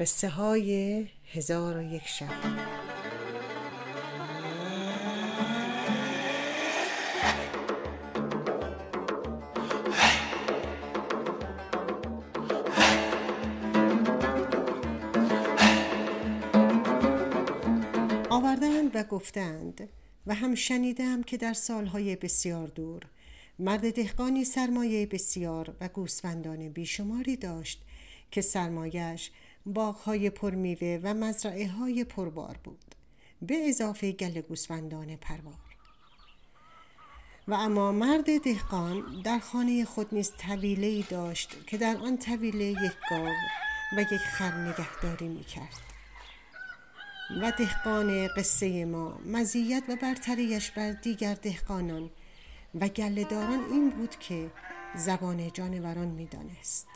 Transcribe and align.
قصه 0.00 0.28
های 0.28 1.06
هزار 1.32 1.76
و 1.76 1.82
یک 1.82 2.06
شب. 2.06 2.26
آوردند 18.30 18.90
و 18.94 19.02
گفتند 19.04 19.88
و 20.26 20.34
هم 20.34 20.54
شنیدم 20.54 21.22
که 21.22 21.36
در 21.36 21.52
سالهای 21.52 22.16
بسیار 22.16 22.66
دور 22.66 23.02
مرد 23.58 23.94
دهقانی 23.94 24.44
سرمایه 24.44 25.06
بسیار 25.06 25.76
و 25.80 25.88
گوسفندان 25.88 26.68
بیشماری 26.68 27.36
داشت 27.36 27.82
که 28.30 28.40
سرمایش 28.40 29.30
باغهای 29.66 30.30
پرمیوه 30.30 31.00
و 31.02 31.14
مزرعه 31.14 31.68
های 31.68 32.04
پربار 32.04 32.56
بود. 32.64 32.94
به 33.42 33.68
اضافه 33.68 34.12
گل 34.12 34.40
گوسفندان 34.40 35.16
پروار. 35.16 35.70
و 37.48 37.54
اما 37.54 37.92
مرد 37.92 38.42
دهقان 38.44 39.22
در 39.24 39.38
خانه 39.38 39.84
خود 39.84 40.14
نیز 40.14 40.32
طویله 40.38 41.02
داشت 41.02 41.66
که 41.66 41.78
در 41.78 41.96
آن 41.96 42.18
طویله 42.18 42.64
یک 42.64 42.92
گاو 43.10 43.28
و 43.96 44.00
یک 44.00 44.20
خر 44.20 44.52
نگهداری 44.52 45.28
می 45.28 45.44
کرد 45.44 45.80
و 47.42 47.52
دهقان 47.58 48.28
قصه 48.28 48.84
ما 48.84 49.18
مزیت 49.26 49.82
و 49.88 49.96
برتریش 49.96 50.70
بر 50.70 50.92
دیگر 50.92 51.34
دهقانان 51.34 52.10
و 52.80 52.88
گلهداران 52.88 53.64
این 53.72 53.90
بود 53.90 54.18
که 54.18 54.50
زبان 54.96 55.52
جانوران 55.52 56.08
می‌دانست. 56.08 56.88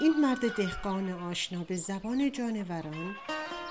این 0.00 0.20
مرد 0.20 0.56
دهقان 0.56 1.10
آشنا 1.10 1.64
به 1.64 1.76
زبان 1.76 2.32
جانوران 2.32 3.16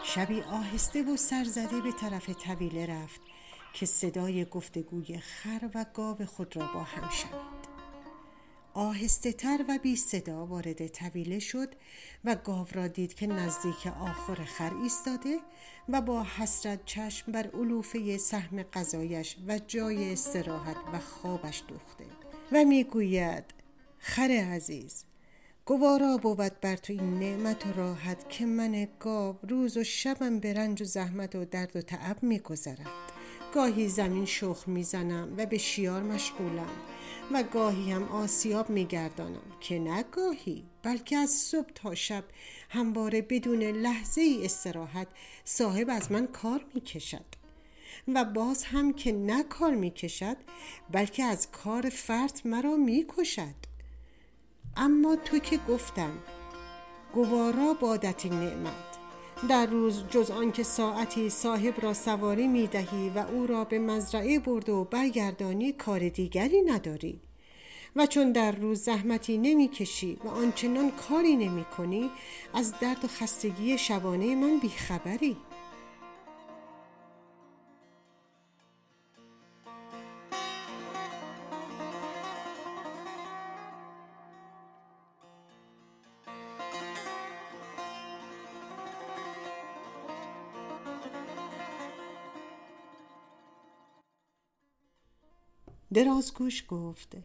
شبی 0.03 0.41
آهسته 0.41 1.03
و 1.03 1.17
سرزده 1.17 1.81
به 1.81 1.91
طرف 1.91 2.29
طویله 2.29 2.85
رفت 2.85 3.21
که 3.73 3.85
صدای 3.85 4.45
گفتگوی 4.45 5.17
خر 5.17 5.69
و 5.75 5.85
گاو 5.93 6.25
خود 6.25 6.55
را 6.55 6.69
با 6.73 6.83
هم 6.83 7.09
شنید. 7.09 7.67
آهسته 8.73 9.31
تر 9.31 9.65
و 9.69 9.79
بی 9.83 9.95
صدا 9.95 10.45
وارد 10.45 10.87
طویله 10.87 11.39
شد 11.39 11.69
و 12.25 12.35
گاو 12.35 12.67
را 12.73 12.87
دید 12.87 13.13
که 13.13 13.27
نزدیک 13.27 13.87
آخر 13.87 14.43
خر 14.43 14.73
ایستاده 14.83 15.39
و 15.89 16.01
با 16.01 16.23
حسرت 16.23 16.85
چشم 16.85 17.31
بر 17.31 17.47
علوفه 17.47 18.17
سهم 18.17 18.63
غذایش 18.63 19.35
و 19.47 19.59
جای 19.67 20.13
استراحت 20.13 20.77
و 20.93 20.99
خوابش 20.99 21.63
دوخته. 21.67 22.05
و 22.51 22.63
می‌گوید 22.63 23.43
خر 23.99 24.31
عزیز 24.31 25.06
گوارا 25.67 26.17
بود 26.17 26.59
بر 26.61 26.75
تو 26.75 26.93
این 26.93 27.19
نعمت 27.19 27.65
و 27.65 27.73
راحت 27.73 28.29
که 28.29 28.45
من 28.45 28.87
گاو 28.99 29.35
روز 29.49 29.77
و 29.77 29.83
شبم 29.83 30.39
به 30.39 30.53
رنج 30.53 30.81
و 30.81 30.85
زحمت 30.85 31.35
و 31.35 31.45
درد 31.45 31.75
و 31.75 31.81
تعب 31.81 32.23
میگذرد. 32.23 32.87
گاهی 33.53 33.87
زمین 33.87 34.25
شخ 34.25 34.63
می‌زنم 34.67 35.33
و 35.37 35.45
به 35.45 35.57
شیار 35.57 36.03
مشغولم 36.03 36.69
و 37.31 37.43
گاهی 37.43 37.91
هم 37.91 38.03
آسیاب 38.03 38.69
میگردانم 38.69 39.41
که 39.59 39.79
نه 39.79 40.03
گاهی 40.03 40.63
بلکه 40.83 41.17
از 41.17 41.29
صبح 41.29 41.69
تا 41.75 41.95
شب 41.95 42.23
همواره 42.69 43.21
بدون 43.21 43.63
لحظه 43.63 44.21
ای 44.21 44.45
استراحت 44.45 45.07
صاحب 45.43 45.89
از 45.89 46.11
من 46.11 46.27
کار 46.27 46.65
می‌کشد. 46.73 47.25
و 48.07 48.25
باز 48.25 48.63
هم 48.63 48.93
که 48.93 49.11
نه 49.11 49.43
کار 49.43 49.75
می‌کشد 49.75 50.37
بلکه 50.91 51.23
از 51.23 51.51
کار 51.51 51.89
فرد 51.89 52.41
مرا 52.45 52.75
می‌کشد. 52.75 53.76
اما 54.77 55.15
تو 55.15 55.39
که 55.39 55.59
گفتم 55.69 56.11
گوارا 57.13 57.73
بادت 57.73 58.25
نعمت. 58.25 58.97
در 59.49 59.65
روز 59.65 60.03
جز 60.09 60.31
آنکه 60.31 60.63
ساعتی 60.63 61.29
صاحب 61.29 61.73
را 61.81 61.93
سواری 61.93 62.47
می 62.47 62.67
دهی 62.67 63.09
و 63.09 63.19
او 63.19 63.47
را 63.47 63.63
به 63.63 63.79
مزرعه 63.79 64.39
برد 64.39 64.69
و 64.69 64.83
برگردانی 64.83 65.71
کار 65.71 66.09
دیگری 66.09 66.61
نداری. 66.61 67.21
و 67.95 68.05
چون 68.05 68.31
در 68.31 68.51
روز 68.51 68.81
زحمتی 68.81 69.37
نمی 69.37 69.67
کشی 69.67 70.17
و 70.25 70.27
آنچنان 70.27 70.91
کاری 70.91 71.35
نمی 71.35 71.65
کنی 71.65 72.09
از 72.53 72.73
درد 72.81 73.05
و 73.05 73.07
خستگی 73.07 73.77
شبانه 73.77 74.35
من 74.35 74.59
بیخبری. 74.59 75.37
درازگوش 95.97 96.63
گفت 96.67 97.17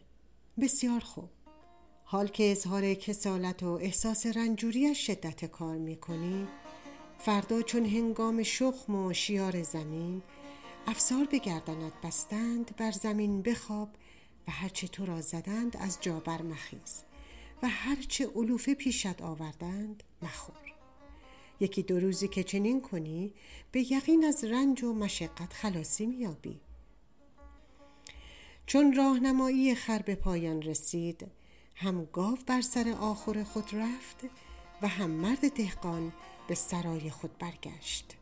بسیار 0.59 0.99
خوب. 0.99 1.29
حال 2.03 2.27
که 2.27 2.51
اظهار 2.51 2.93
کسالت 2.93 3.63
و 3.63 3.67
احساس 3.67 4.25
رنجوریش 4.25 5.07
شدت 5.07 5.45
کار 5.45 5.77
می‌کنی 5.77 6.47
فردا 7.19 7.61
چون 7.61 7.85
هنگام 7.85 8.43
شخم 8.43 8.95
و 8.95 9.13
شیار 9.13 9.63
زمین 9.63 10.21
افسار 10.87 11.25
به 11.25 11.37
گردنت 11.37 11.93
بستند 12.03 12.75
بر 12.77 12.91
زمین 12.91 13.41
بخواب 13.41 13.89
و 14.47 14.51
هرچه 14.51 14.87
تو 14.87 15.05
را 15.05 15.21
زدند 15.21 15.77
از 15.77 15.97
جا 16.01 16.19
برمخیز 16.19 17.03
و 17.63 17.67
هرچه 17.67 18.27
علوفه 18.35 18.73
پیشت 18.73 19.21
آوردند 19.21 20.03
مخور. 20.21 20.73
یکی 21.59 21.83
دو 21.83 21.99
روزی 21.99 22.27
که 22.27 22.43
چنین 22.43 22.81
کنی 22.81 23.33
به 23.71 23.91
یقین 23.91 24.25
از 24.25 24.43
رنج 24.43 24.83
و 24.83 24.93
مشقت 24.93 25.53
خلاصی 25.53 26.05
میابی 26.05 26.59
چون 28.65 28.93
راهنمایی 28.93 29.75
خر 29.75 30.01
به 30.01 30.15
پایان 30.15 30.61
رسید 30.61 31.27
هم 31.75 32.05
گاو 32.05 32.37
بر 32.47 32.61
سر 32.61 32.95
آخر 32.99 33.43
خود 33.43 33.75
رفت 33.75 34.17
و 34.81 34.87
هم 34.87 35.09
مرد 35.09 35.53
دهقان 35.53 36.13
به 36.47 36.55
سرای 36.55 37.09
خود 37.09 37.37
برگشت. 37.37 38.15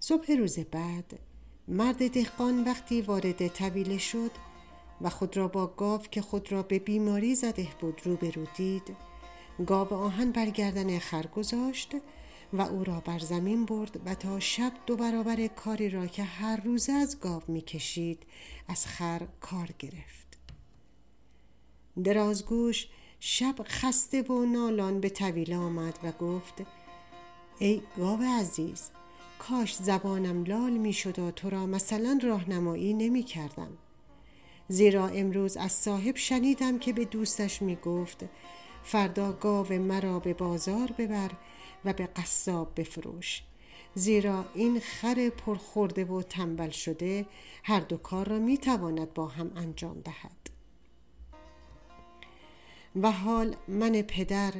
صبح 0.00 0.32
روز 0.32 0.58
بعد 0.58 1.18
مرد 1.68 2.10
دهقان 2.10 2.64
وقتی 2.64 3.02
وارد 3.02 3.48
طویله 3.48 3.98
شد 3.98 4.30
و 5.00 5.10
خود 5.10 5.36
را 5.36 5.48
با 5.48 5.66
گاو 5.66 6.02
که 6.02 6.22
خود 6.22 6.52
را 6.52 6.62
به 6.62 6.78
بیماری 6.78 7.34
زده 7.34 7.68
بود 7.80 8.00
روبرو 8.04 8.44
دید 8.56 8.96
گاو 9.66 9.94
آهن 9.94 10.32
برگردن 10.32 10.98
خر 10.98 11.26
گذاشت 11.26 11.94
و 12.52 12.62
او 12.62 12.84
را 12.84 13.00
بر 13.00 13.18
زمین 13.18 13.64
برد 13.64 14.00
و 14.04 14.14
تا 14.14 14.40
شب 14.40 14.72
دو 14.86 14.96
برابر 14.96 15.46
کاری 15.46 15.90
را 15.90 16.06
که 16.06 16.22
هر 16.22 16.60
روز 16.60 16.90
از 16.90 17.20
گاو 17.20 17.42
می‌کشید 17.48 18.22
از 18.68 18.86
خر 18.86 19.22
کار 19.40 19.68
گرفت. 19.78 20.38
درازگوش 22.04 22.86
شب 23.20 23.54
خسته 23.64 24.22
و 24.22 24.44
نالان 24.44 25.00
به 25.00 25.08
طویله 25.08 25.56
آمد 25.56 25.98
و 26.02 26.12
گفت 26.12 26.54
ای 27.58 27.82
گاو 27.96 28.22
عزیز 28.22 28.90
کاش 29.38 29.74
زبانم 29.74 30.44
لال 30.44 30.70
می 30.70 30.92
شد 30.92 31.18
و 31.18 31.30
تو 31.30 31.50
را 31.50 31.66
مثلا 31.66 32.20
راهنمایی 32.22 32.94
نمی 32.94 33.22
کردم 33.22 33.68
زیرا 34.68 35.08
امروز 35.08 35.56
از 35.56 35.72
صاحب 35.72 36.16
شنیدم 36.16 36.78
که 36.78 36.92
به 36.92 37.04
دوستش 37.04 37.62
می 37.62 37.76
گفت 37.76 38.24
فردا 38.82 39.32
گاو 39.32 39.72
مرا 39.72 40.18
به 40.18 40.34
بازار 40.34 40.92
ببر 40.98 41.30
و 41.84 41.92
به 41.92 42.06
قصاب 42.06 42.72
بفروش. 42.80 43.42
زیرا 43.94 44.44
این 44.54 44.80
خر 44.80 45.28
پرخورده 45.28 46.04
و 46.04 46.22
تنبل 46.22 46.70
شده 46.70 47.26
هر 47.62 47.80
دو 47.80 47.96
کار 47.96 48.28
را 48.28 48.38
می 48.38 48.58
تواند 48.58 49.14
با 49.14 49.26
هم 49.26 49.52
انجام 49.56 50.00
دهد. 50.00 50.50
و 53.02 53.10
حال 53.12 53.56
من 53.68 54.02
پدر 54.02 54.52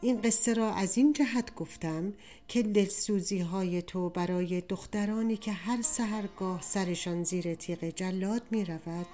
این 0.00 0.20
قصه 0.20 0.54
را 0.54 0.74
از 0.74 0.98
این 0.98 1.12
جهت 1.12 1.54
گفتم 1.54 2.12
که 2.48 2.62
دلسوزی 2.62 3.38
های 3.38 3.82
تو 3.82 4.08
برای 4.08 4.60
دخترانی 4.60 5.36
که 5.36 5.52
هر 5.52 5.82
سهرگاه 5.82 6.62
سرشان 6.62 7.24
زیر 7.24 7.54
تیغ 7.54 7.84
جلاد 7.84 8.42
می 8.50 8.64
رود 8.64 9.06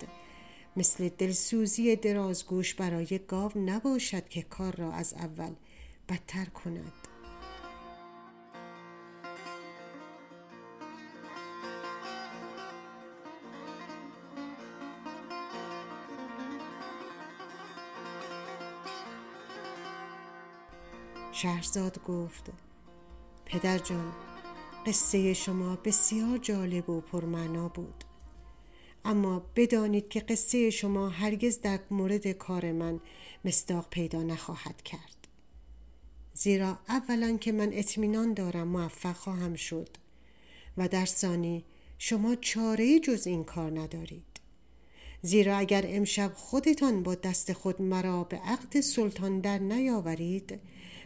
مثل 0.77 1.09
دلسوزی 1.09 1.97
درازگوش 1.97 2.75
برای 2.75 3.21
گاو 3.29 3.53
نباشد 3.57 4.29
که 4.29 4.43
کار 4.43 4.77
را 4.77 4.93
از 4.93 5.15
اول 5.15 5.53
بدتر 6.09 6.45
کند. 6.45 7.10
شهرزاد 21.43 22.03
گفت 22.03 22.51
پدر 23.47 23.79
جان 23.79 24.13
قصه 24.87 25.35
شما 25.35 25.77
بسیار 25.77 26.39
جالب 26.39 26.91
و 26.91 27.01
پرمعنا 27.01 27.69
بود. 27.69 28.05
اما 29.05 29.43
بدانید 29.57 30.09
که 30.09 30.21
قصه 30.21 30.71
شما 30.71 31.09
هرگز 31.09 31.61
در 31.61 31.79
مورد 31.91 32.33
کار 32.33 32.73
من 32.73 33.01
مصداق 33.45 33.87
پیدا 33.91 34.23
نخواهد 34.23 34.83
کرد. 34.83 35.29
زیرا 36.35 36.79
اولا 36.89 37.37
که 37.37 37.53
من 37.53 37.71
اطمینان 37.73 38.35
دارم 38.35 38.69
موفق 38.69 39.17
خواهم 39.17 39.55
شد 39.55 39.89
و 40.77 40.89
در 40.89 41.07
ثانی 41.07 41.65
شما 41.99 42.35
چاره 42.35 43.01
جز 43.01 43.27
این 43.27 43.45
کار 43.45 43.81
ندارید. 43.81 44.41
زیرا 45.23 45.57
اگر 45.57 45.85
امشب 45.89 46.33
خودتان 46.35 47.03
با 47.03 47.15
دست 47.15 47.53
خود 47.53 47.83
مرا 47.83 48.25
به 48.25 48.37
عقد 48.37 48.81
سلطان 48.81 49.41
در 49.41 49.59
نیاورید 49.59 50.61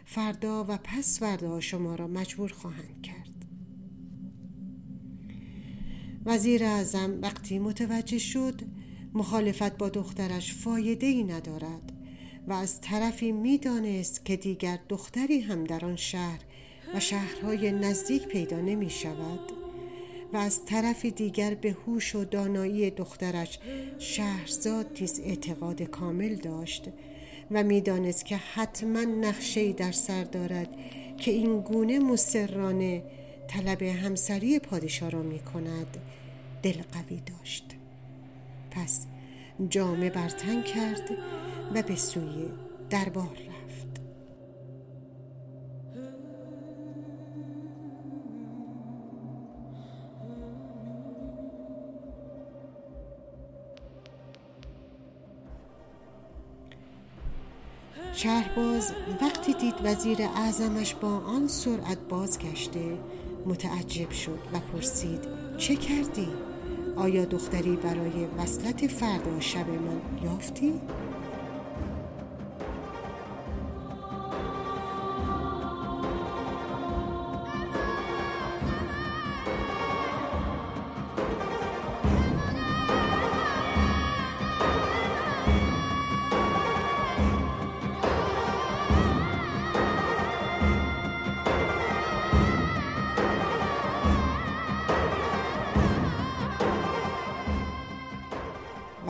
فردا 0.05 0.65
و 0.67 0.77
پس 0.77 1.19
فردا 1.19 1.59
شما 1.59 1.95
را 1.95 2.07
مجبور 2.07 2.51
خواهند 2.51 3.01
کرد. 3.03 3.45
وزیر 6.25 6.63
اعظم 6.63 7.21
وقتی 7.21 7.59
متوجه 7.59 8.17
شد 8.17 8.61
مخالفت 9.13 9.77
با 9.77 9.89
دخترش 9.89 10.53
فایده 10.53 11.07
ای 11.07 11.23
ندارد 11.23 11.91
و 12.47 12.53
از 12.53 12.81
طرفی 12.81 13.31
می‌دانست 13.31 14.25
که 14.25 14.35
دیگر 14.35 14.79
دختری 14.89 15.41
هم 15.41 15.63
در 15.63 15.85
آن 15.85 15.95
شهر 15.95 16.39
و 16.95 16.99
شهرهای 16.99 17.71
نزدیک 17.71 18.27
پیدا 18.27 18.61
نمی 18.61 18.89
شود 18.89 19.51
و 20.33 20.37
از 20.37 20.65
طرف 20.65 21.05
دیگر 21.05 21.55
به 21.55 21.71
هوش 21.71 22.15
و 22.15 22.25
دانایی 22.25 22.91
دخترش 22.91 23.59
شهرزاد 23.99 24.97
نیز 25.01 25.19
اعتقاد 25.19 25.81
کامل 25.81 26.35
داشت 26.35 26.89
و 27.51 27.63
می‌دانست 27.63 28.25
که 28.25 28.37
حتما 28.37 29.01
نقشه 29.01 29.73
در 29.73 29.91
سر 29.91 30.23
دارد 30.23 30.69
که 31.17 31.31
این 31.31 31.61
گونه 31.61 31.99
مسررانه 31.99 33.03
طلب 33.47 33.81
همسری 33.81 34.59
پادشاه 34.59 35.09
را 35.09 35.21
می 35.21 35.39
کند 35.39 35.97
دل 36.63 36.81
قوی 36.91 37.21
داشت. 37.25 37.75
پس 38.71 39.05
جامه 39.69 40.09
برتن 40.09 40.63
کرد 40.63 41.09
و 41.75 41.81
به 41.81 41.95
سوی 41.95 42.45
دربار 42.89 43.37
رفت. 43.47 43.54
شهرباز 58.15 58.91
وقتی 59.21 59.53
دید 59.53 59.73
وزیر 59.83 60.17
اعظمش 60.21 60.93
با 60.93 61.07
آن 61.07 61.47
سرعت 61.47 61.97
بازگشته 62.09 62.97
متعجب 63.45 64.11
شد 64.11 64.39
و 64.53 64.59
پرسید 64.59 65.19
چه 65.57 65.75
کردی؟ 65.75 66.27
آیا 66.95 67.25
دختری 67.25 67.75
برای 67.75 68.25
وصلت 68.37 68.87
فردا 68.87 69.39
شب 69.39 69.69
من 69.69 70.01
یافتی؟ 70.23 70.73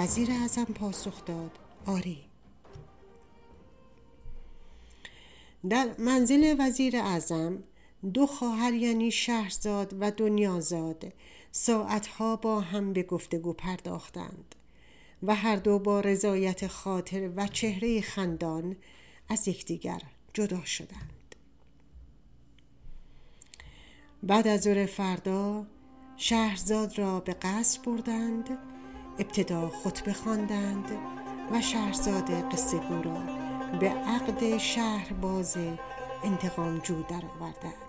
وزیر 0.06 0.32
اعظم 0.32 0.66
پاسخ 0.66 1.26
داد. 1.26 1.52
آری. 1.86 2.18
در 5.70 5.96
منزل 6.00 6.56
وزیر 6.60 6.98
اعظم 6.98 7.64
دو 8.14 8.28
خواهر 8.28 8.74
یعنی 8.74 9.12
شهرزاد 9.12 9.96
و 10.00 10.12
دنیازاد 10.12 11.14
ساعتها 11.52 12.36
با 12.36 12.62
هم 12.62 12.94
به 12.94 13.04
گفتگو 13.04 13.54
پرداختند 13.54 14.56
و 15.24 15.36
هر 15.36 15.56
دو 15.56 15.80
با 15.80 16.00
رضایت 16.00 16.68
خاطر 16.68 17.30
و 17.36 17.48
چهره 17.48 18.02
خندان 18.02 18.76
از 19.30 19.48
یکدیگر 19.48 20.02
جدا 20.34 20.66
شدند. 20.66 21.36
بعد 24.24 24.48
از 24.48 24.62
ظهر 24.62 24.86
فردا 24.86 25.66
شهرزاد 26.18 26.98
را 26.98 27.20
به 27.20 27.34
قصر 27.34 27.82
بردند 27.82 28.75
ابتدا 29.20 29.70
خطبه 29.84 30.14
خواندند 30.14 30.92
و 31.52 31.62
شهرزاد 31.62 32.52
قصه 32.52 32.78
را 33.04 33.18
به 33.80 33.90
عقد 33.90 34.58
شهر 34.58 35.14
باز 35.14 35.58
انتقام 36.24 36.78
جو 36.78 37.04
درآوردند. 37.04 37.85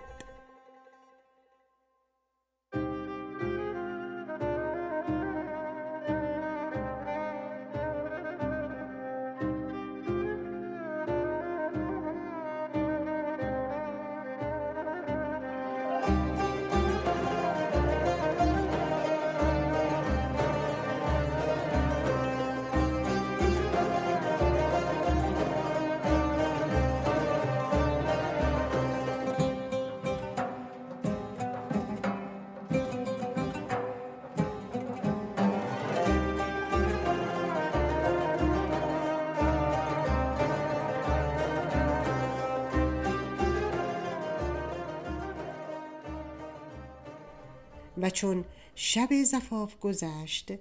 و 48.01 48.09
چون 48.09 48.45
شب 48.75 49.23
زفاف 49.23 49.79
گذشت 49.79 50.51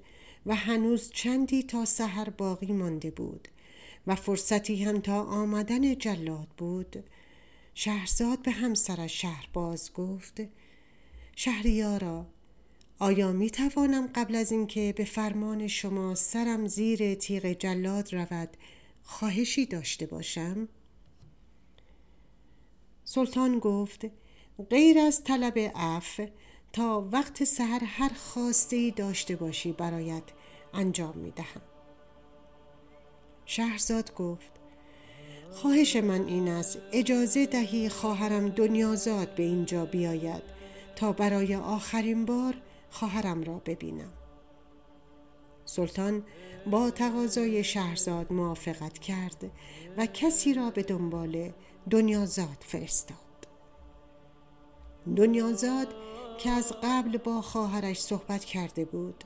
و 0.47 0.55
هنوز 0.55 1.11
چندی 1.11 1.63
تا 1.63 1.85
سحر 1.85 2.31
باقی 2.31 2.73
مانده 2.73 3.11
بود 3.11 3.49
و 4.07 4.15
فرصتی 4.15 4.85
هم 4.85 5.01
تا 5.01 5.23
آمدن 5.23 5.99
جلاد 5.99 6.49
بود 6.59 7.05
شهرزاد 7.75 8.43
به 8.43 8.51
همسرش 8.51 9.23
شهرباز 9.23 9.93
گفت 9.93 10.41
شهریارا 11.37 12.27
آیا 12.99 13.33
می 13.33 13.51
توانم 13.51 14.07
قبل 14.15 14.35
از 14.35 14.53
اینکه 14.53 14.95
به 14.97 15.05
فرمان 15.05 15.67
شما 15.67 16.15
سرم 16.15 16.67
زیر 16.67 17.15
تیغ 17.15 17.47
جلاد 17.47 18.15
رود 18.15 18.57
خواهشی 19.03 19.67
داشته 19.67 20.07
باشم؟ 20.07 20.69
سلطان 23.05 23.59
گفت 23.59 24.07
غیر 24.71 24.99
از 24.99 25.25
طلب 25.25 25.59
عفو 25.75 26.27
تا 26.77 27.09
وقت 27.13 27.45
سحر 27.45 27.85
هر 27.85 28.11
خواسته 28.15 28.77
ای 28.77 28.91
داشته 28.91 29.37
باشی 29.37 29.73
برایت 29.73 30.23
انجام 30.75 31.17
می 31.17 31.31
دهم. 31.31 31.61
شهرزاد 33.47 34.15
گفت 34.15 34.51
خواهش 35.53 35.97
من 35.97 36.27
این 36.27 36.49
است 36.49 36.79
اجازه 36.93 37.47
دهی 37.47 37.89
خواهرم 37.89 38.49
دنیازاد 38.49 39.35
به 39.35 39.43
اینجا 39.43 39.87
بیاید 39.87 40.43
تا 40.97 41.13
برای 41.13 41.55
آخرین 41.55 42.25
بار 42.25 42.55
خواهرم 42.91 43.43
را 43.43 43.63
ببینم 43.67 44.13
سلطان 45.65 46.25
با 46.71 46.91
تقاضای 46.91 47.65
شهرزاد 47.65 48.33
موافقت 48.33 48.99
کرد 48.99 49.51
و 49.97 50.07
کسی 50.07 50.55
را 50.55 50.71
به 50.71 50.83
دنبال 50.83 51.53
دنیازاد 51.91 52.59
فرستاد 52.61 53.17
دنیازاد 55.17 56.06
که 56.39 56.51
از 56.51 56.73
قبل 56.83 57.17
با 57.17 57.41
خواهرش 57.43 58.01
صحبت 58.01 58.45
کرده 58.45 58.85
بود 58.85 59.25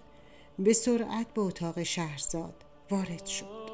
به 0.59 0.73
سرعت 0.73 1.35
به 1.35 1.40
اتاق 1.40 1.83
شهرزاد 1.83 2.55
وارد 2.90 3.26
شد. 3.26 3.71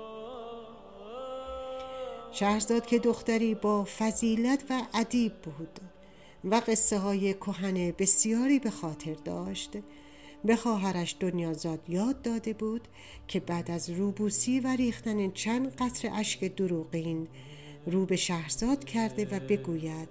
شهرزاد 2.33 2.87
که 2.87 2.99
دختری 2.99 3.55
با 3.55 3.85
فضیلت 3.99 4.65
و 4.71 4.83
ادیب 4.95 5.33
بود 5.33 5.81
و 6.45 6.63
قصه 6.67 6.99
های 6.99 7.35
کهن 7.35 7.91
بسیاری 7.99 8.59
به 8.59 8.71
خاطر 8.71 9.15
داشت 9.15 9.71
به 10.45 10.57
خواهرش 10.57 11.17
دنیازاد 11.21 11.81
یاد 11.91 12.23
داده 12.23 12.53
بود 12.53 12.89
که 13.29 13.41
بعد 13.41 13.71
از 13.71 13.91
روبوسی 13.91 14.61
و 14.61 14.77
ریختن 14.77 15.31
چند 15.31 15.77
قطر 15.77 16.11
اشک 16.15 16.57
دروغین 16.57 17.29
رو 17.87 18.07
به 18.07 18.17
شهرزاد 18.17 18.85
کرده 18.85 19.25
و 19.25 19.41
بگوید 19.41 20.09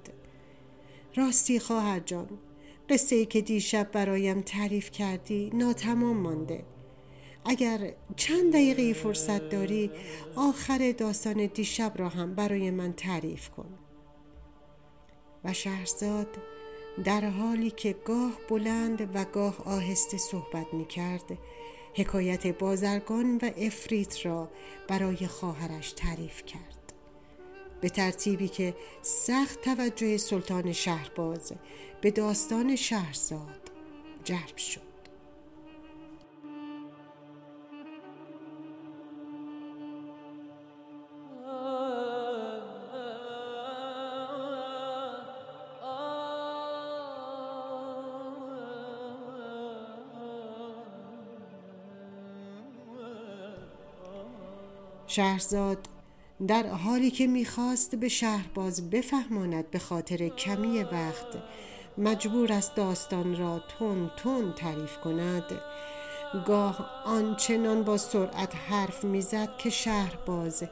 راستی 1.16 1.60
خواهر 1.60 2.00
جان 2.00 2.30
قصه 2.90 3.16
ای 3.16 3.26
که 3.26 3.42
دیشب 3.42 3.92
برایم 3.92 4.42
تعریف 4.42 4.92
کردی 4.92 5.52
ناتمام 5.54 6.18
مانده. 6.18 6.64
اگر 7.46 7.94
چند 8.16 8.54
دقیقه 8.54 8.94
فرصت 8.94 9.50
داری 9.50 9.92
آخر 10.36 10.92
داستان 10.98 11.46
دیشب 11.46 11.94
را 11.96 12.10
هم 12.10 12.36
برای 12.36 12.72
من 12.72 12.94
تعریف 12.94 13.50
کن. 13.50 13.70
و 15.44 15.54
شهرزاد 15.54 16.38
در 17.04 17.30
حالی 17.30 17.72
که 17.72 17.96
گاه 18.06 18.32
بلند 18.50 19.16
و 19.16 19.26
گاه 19.26 19.64
آهسته 19.66 20.18
صحبت 20.18 20.74
می 20.74 20.86
کرد 20.86 21.38
حکایت 21.94 22.48
بازرگان 22.48 23.38
و 23.38 23.52
افریت 23.58 24.26
را 24.26 24.50
برای 24.88 25.28
خواهرش 25.28 25.92
تعریف 25.92 26.46
کرد. 26.46 26.75
به 27.82 27.90
ترتیبی 27.90 28.48
که 28.48 28.76
سخت 29.02 29.62
توجه 29.62 30.18
سلطان 30.18 30.72
شهرباز 30.72 31.54
به 32.02 32.12
داستان 32.12 32.76
شهرزاد 32.76 33.72
جلب 34.24 34.58
شد. 34.58 34.86
شهرزاد 55.08 55.88
در 56.48 56.68
حالی 56.68 57.12
که 57.12 57.28
می‌خواست 57.28 57.96
به 57.96 58.10
شهرباز 58.10 58.90
بفهماند 58.90 59.72
به 59.72 59.80
خاطر 59.80 60.28
کمی 60.28 60.84
وقت 60.84 61.28
مجبور 61.98 62.54
است 62.54 62.76
داستان 62.76 63.38
را 63.38 63.60
تون 63.60 64.12
تون 64.18 64.54
تعریف 64.54 64.98
کند 64.98 65.62
گاه 66.48 66.90
آنچنان 67.06 67.84
با 67.84 67.98
سرعت 67.98 68.56
حرف 68.56 69.04
می‌زد 69.04 69.58
که 69.58 69.70
شهرباز 69.70 70.64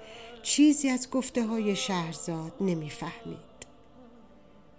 چیزی 0.41 0.89
از 0.89 1.09
گفته 1.09 1.45
های 1.45 1.75
شهرزاد 1.75 2.53
نمی‌فهمید. 2.61 3.53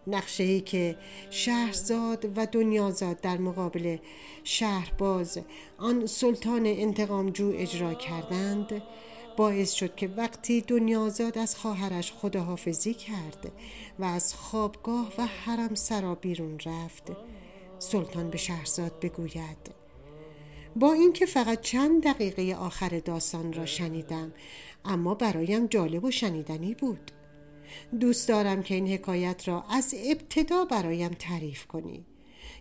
نقشه 0.06 0.44
ای 0.44 0.60
که 0.60 0.96
شهرزاد 1.30 2.32
و 2.36 2.46
دنیازاد 2.46 3.20
در 3.20 3.38
مقابل 3.38 3.96
شهرباز 4.44 5.38
آن 5.78 6.06
سلطان 6.06 6.66
انتقامجو 6.66 7.52
اجرا 7.56 7.94
کردند 7.94 8.82
باعث 9.36 9.72
شد 9.72 9.94
که 9.94 10.08
وقتی 10.08 10.60
دنیازاد 10.60 11.38
از 11.38 11.56
خواهرش 11.56 12.12
خداحافظی 12.12 12.94
کرد 12.94 13.52
و 13.98 14.04
از 14.04 14.34
خوابگاه 14.34 15.12
و 15.18 15.26
حرم 15.26 15.74
سرا 15.74 16.14
بیرون 16.14 16.58
رفت. 16.66 17.12
سلطان 17.78 18.30
به 18.30 18.38
شهرزاد 18.38 19.00
بگوید 19.00 19.74
با 20.76 20.92
اینکه 20.92 21.26
فقط 21.26 21.60
چند 21.60 22.04
دقیقه 22.04 22.54
آخر 22.54 22.98
داستان 22.98 23.52
را 23.52 23.66
شنیدم 23.66 24.32
اما 24.84 25.14
برایم 25.14 25.66
جالب 25.66 26.04
و 26.04 26.10
شنیدنی 26.10 26.74
بود. 26.74 27.10
دوست 28.00 28.28
دارم 28.28 28.62
که 28.62 28.74
این 28.74 28.88
حکایت 28.88 29.48
را 29.48 29.64
از 29.70 29.94
ابتدا 29.98 30.64
برایم 30.64 31.10
تعریف 31.18 31.66
کنی 31.66 32.04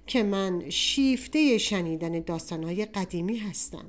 که 0.08 0.24
من 0.24 0.70
شیفته 0.70 1.58
شنیدن 1.58 2.20
داستانهای 2.20 2.86
قدیمی 2.86 3.38
هستم. 3.38 3.86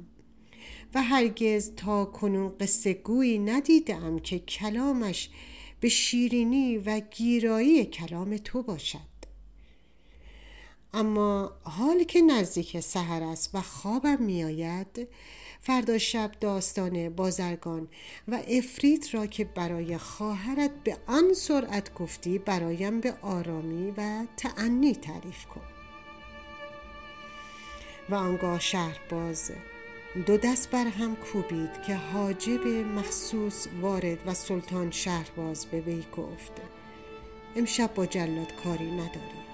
و 0.95 1.03
هرگز 1.03 1.75
تا 1.77 2.05
کنون 2.05 2.59
قصه 2.61 2.95
گویی 2.95 3.39
ندیدم 3.39 4.19
که 4.19 4.39
کلامش 4.39 5.31
به 5.81 5.89
شیرینی 5.89 6.79
و 6.79 7.01
گیرایی 7.01 7.85
کلام 7.85 8.37
تو 8.37 8.63
باشد. 8.63 9.15
اما 10.93 11.53
حال 11.63 12.05
که 12.05 12.23
نزدیک 12.23 12.81
سحر 12.81 13.23
است 13.23 13.55
و 13.55 13.61
خوابم 13.61 14.23
میآید 14.23 15.09
فردا 15.61 15.99
شب 15.99 16.31
داستان 16.41 17.09
بازرگان 17.09 17.89
و 18.29 18.43
افریت 18.49 19.15
را 19.15 19.27
که 19.27 19.45
برای 19.45 19.99
خواهرت 19.99 20.71
به 20.85 20.97
آن 21.07 21.35
سرعت 21.35 21.95
گفتی 21.95 22.39
برایم 22.39 23.01
به 23.01 23.15
آرامی 23.23 23.91
و 23.97 24.27
تعنی 24.37 24.95
تعریف 24.95 25.47
کن. 25.47 25.61
و 28.11 28.15
آنگاه 28.15 28.61
شهر 28.61 29.01
باز 29.11 29.51
دو 30.15 30.37
دست 30.37 30.71
بر 30.71 30.87
هم 30.87 31.17
کوبید 31.17 31.83
که 31.87 31.95
حاجب 31.95 32.67
مخصوص 32.67 33.67
وارد 33.81 34.19
و 34.27 34.35
سلطان 34.35 34.91
شهرباز 34.91 35.67
به 35.67 35.81
وی 35.81 36.05
گفت 36.17 36.53
امشب 37.57 37.95
با 37.95 38.07
جلاد 38.07 38.55
کاری 38.65 38.91
نداری 38.91 39.45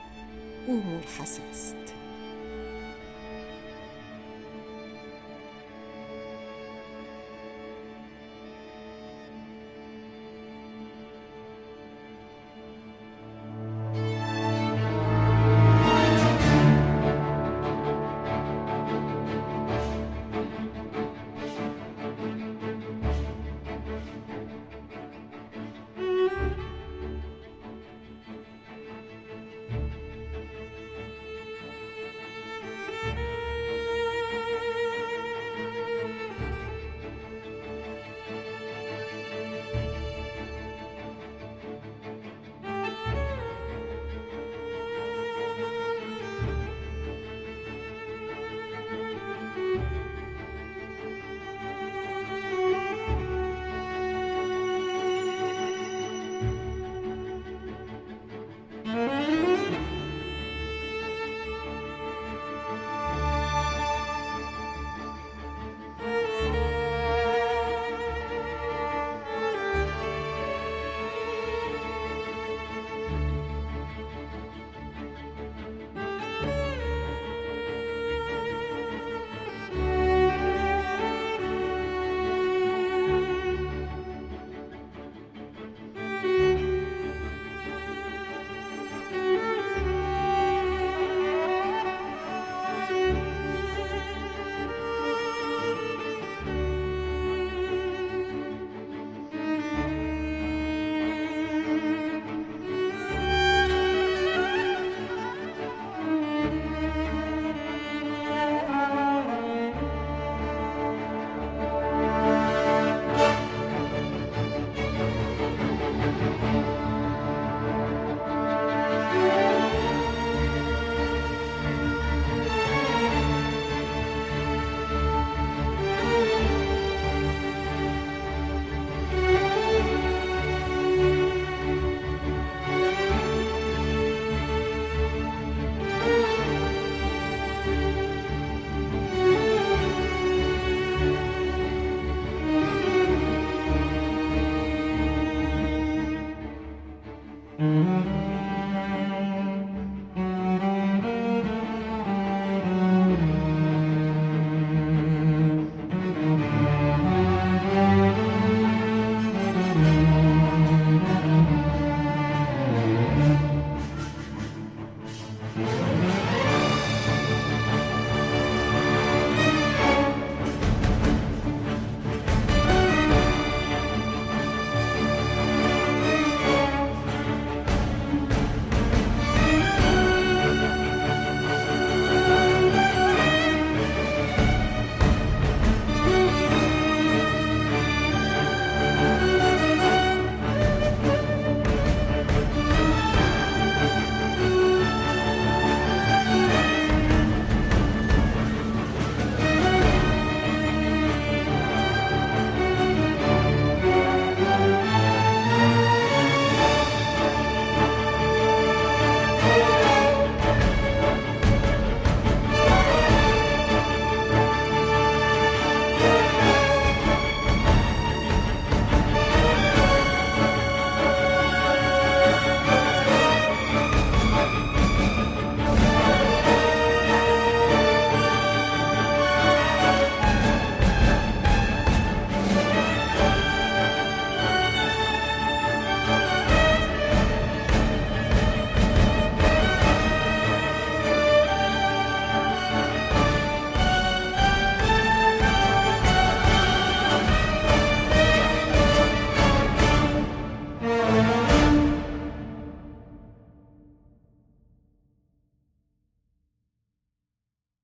او 0.66 0.82
مرخص 0.82 1.38
است. 1.50 1.76